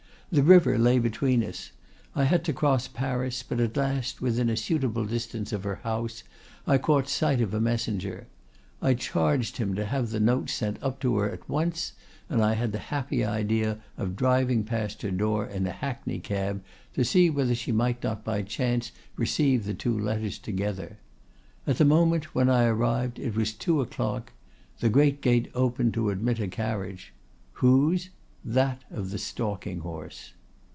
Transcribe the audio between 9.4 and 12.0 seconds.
him to have the note sent up to her at once,